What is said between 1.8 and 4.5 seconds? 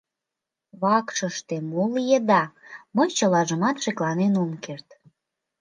лиеда— мый чылажымак шекланен